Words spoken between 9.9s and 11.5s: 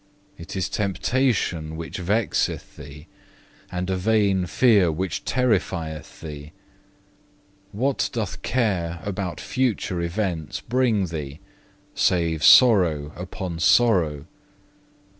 events bring thee,